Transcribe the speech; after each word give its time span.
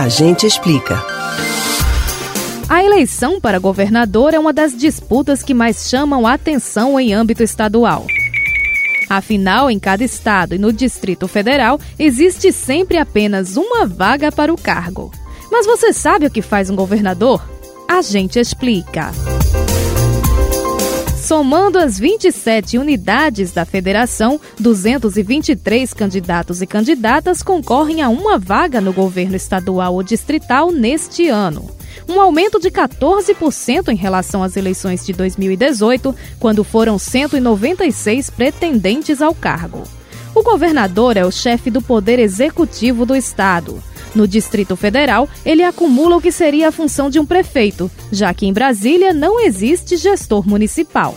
A 0.00 0.08
gente 0.08 0.46
explica. 0.46 0.98
A 2.70 2.82
eleição 2.82 3.38
para 3.38 3.58
governador 3.58 4.32
é 4.32 4.38
uma 4.38 4.50
das 4.50 4.74
disputas 4.74 5.42
que 5.42 5.52
mais 5.52 5.90
chamam 5.90 6.26
a 6.26 6.32
atenção 6.32 6.98
em 6.98 7.12
âmbito 7.12 7.42
estadual. 7.42 8.06
Afinal, 9.10 9.70
em 9.70 9.78
cada 9.78 10.02
estado 10.02 10.54
e 10.54 10.58
no 10.58 10.72
Distrito 10.72 11.28
Federal, 11.28 11.78
existe 11.98 12.50
sempre 12.50 12.96
apenas 12.96 13.58
uma 13.58 13.86
vaga 13.86 14.32
para 14.32 14.50
o 14.50 14.56
cargo. 14.56 15.12
Mas 15.52 15.66
você 15.66 15.92
sabe 15.92 16.24
o 16.24 16.30
que 16.30 16.40
faz 16.40 16.70
um 16.70 16.76
governador? 16.76 17.46
A 17.86 18.00
gente 18.00 18.38
explica. 18.38 19.10
Somando 21.30 21.78
as 21.78 21.96
27 21.96 22.76
unidades 22.76 23.52
da 23.52 23.64
federação, 23.64 24.40
223 24.58 25.94
candidatos 25.94 26.60
e 26.60 26.66
candidatas 26.66 27.40
concorrem 27.40 28.02
a 28.02 28.08
uma 28.08 28.36
vaga 28.36 28.80
no 28.80 28.92
governo 28.92 29.36
estadual 29.36 29.94
ou 29.94 30.02
distrital 30.02 30.72
neste 30.72 31.28
ano. 31.28 31.70
Um 32.08 32.20
aumento 32.20 32.58
de 32.58 32.68
14% 32.68 33.90
em 33.90 33.94
relação 33.94 34.42
às 34.42 34.56
eleições 34.56 35.06
de 35.06 35.12
2018, 35.12 36.12
quando 36.40 36.64
foram 36.64 36.98
196 36.98 38.28
pretendentes 38.30 39.22
ao 39.22 39.32
cargo. 39.32 39.84
O 40.34 40.42
governador 40.42 41.16
é 41.16 41.24
o 41.24 41.30
chefe 41.30 41.70
do 41.70 41.80
poder 41.80 42.18
executivo 42.18 43.06
do 43.06 43.14
estado. 43.14 43.80
No 44.14 44.26
Distrito 44.26 44.76
Federal, 44.76 45.28
ele 45.44 45.62
acumula 45.62 46.16
o 46.16 46.20
que 46.20 46.32
seria 46.32 46.68
a 46.68 46.72
função 46.72 47.08
de 47.08 47.20
um 47.20 47.26
prefeito, 47.26 47.90
já 48.10 48.34
que 48.34 48.46
em 48.46 48.52
Brasília 48.52 49.12
não 49.12 49.40
existe 49.40 49.96
gestor 49.96 50.46
municipal. 50.48 51.16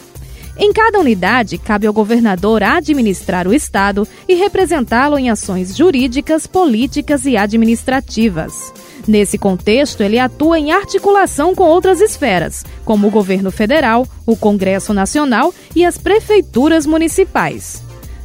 Em 0.56 0.72
cada 0.72 1.00
unidade, 1.00 1.58
cabe 1.58 1.88
ao 1.88 1.94
governador 1.94 2.62
administrar 2.62 3.48
o 3.48 3.54
Estado 3.54 4.08
e 4.28 4.36
representá-lo 4.36 5.18
em 5.18 5.32
ações 5.32 5.76
jurídicas, 5.76 6.46
políticas 6.46 7.26
e 7.26 7.36
administrativas. 7.36 8.72
Nesse 9.08 9.38
contexto, 9.38 10.02
ele 10.02 10.20
atua 10.20 10.60
em 10.60 10.72
articulação 10.72 11.56
com 11.56 11.64
outras 11.64 12.00
esferas, 12.00 12.64
como 12.86 13.08
o 13.08 13.12
governo 13.12 13.52
federal, 13.52 14.08
o 14.28 14.36
Congresso 14.38 14.94
Nacional 14.94 15.52
e 15.76 15.84
as 15.84 15.98
prefeituras 15.98 16.86
municipais. 16.86 17.82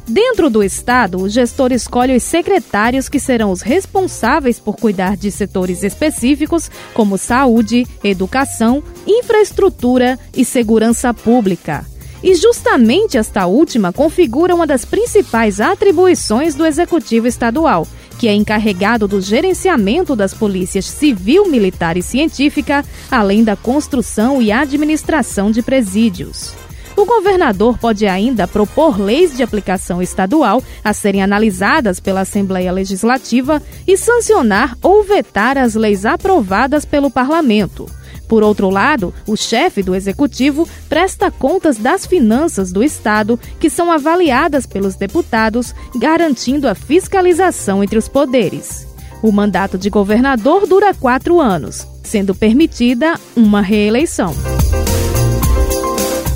Dentro 0.09 0.49
do 0.49 0.63
Estado, 0.63 1.21
o 1.21 1.29
gestor 1.29 1.71
escolhe 1.71 2.15
os 2.15 2.23
secretários 2.23 3.07
que 3.07 3.19
serão 3.19 3.51
os 3.51 3.61
responsáveis 3.61 4.59
por 4.59 4.75
cuidar 4.75 5.15
de 5.15 5.29
setores 5.29 5.83
específicos 5.83 6.67
como 6.95 7.15
saúde, 7.15 7.85
educação, 8.03 8.83
infraestrutura 9.05 10.17
e 10.35 10.43
segurança 10.43 11.13
pública. 11.13 11.85
E 12.23 12.33
justamente 12.33 13.19
esta 13.19 13.45
última 13.45 13.93
configura 13.93 14.55
uma 14.55 14.65
das 14.65 14.83
principais 14.83 15.61
atribuições 15.61 16.55
do 16.55 16.65
Executivo 16.65 17.27
Estadual, 17.27 17.87
que 18.17 18.27
é 18.27 18.33
encarregado 18.33 19.07
do 19.07 19.21
gerenciamento 19.21 20.15
das 20.15 20.33
polícias 20.33 20.85
civil, 20.85 21.47
militar 21.47 21.97
e 21.97 22.01
científica, 22.01 22.83
além 23.11 23.43
da 23.43 23.55
construção 23.55 24.41
e 24.41 24.51
administração 24.51 25.51
de 25.51 25.61
presídios. 25.61 26.55
O 26.99 27.05
governador 27.05 27.77
pode 27.77 28.05
ainda 28.05 28.45
propor 28.45 28.99
leis 28.99 29.37
de 29.37 29.41
aplicação 29.41 30.01
estadual 30.01 30.61
a 30.83 30.91
serem 30.91 31.23
analisadas 31.23 31.97
pela 31.97 32.21
Assembleia 32.21 32.73
Legislativa 32.73 33.63
e 33.87 33.95
sancionar 33.95 34.77
ou 34.83 35.01
vetar 35.01 35.57
as 35.57 35.75
leis 35.75 36.05
aprovadas 36.05 36.83
pelo 36.83 37.09
parlamento. 37.09 37.89
Por 38.27 38.43
outro 38.43 38.69
lado, 38.69 39.13
o 39.25 39.37
chefe 39.37 39.81
do 39.81 39.95
executivo 39.95 40.67
presta 40.89 41.31
contas 41.31 41.77
das 41.77 42.05
finanças 42.05 42.69
do 42.69 42.83
Estado, 42.83 43.39
que 43.61 43.69
são 43.69 43.89
avaliadas 43.89 44.65
pelos 44.65 44.95
deputados, 44.95 45.73
garantindo 45.95 46.67
a 46.67 46.75
fiscalização 46.75 47.81
entre 47.81 47.97
os 47.97 48.09
poderes. 48.09 48.85
O 49.23 49.31
mandato 49.31 49.77
de 49.77 49.89
governador 49.89 50.67
dura 50.67 50.93
quatro 50.93 51.39
anos, 51.39 51.87
sendo 52.03 52.35
permitida 52.35 53.17
uma 53.37 53.61
reeleição. 53.61 54.35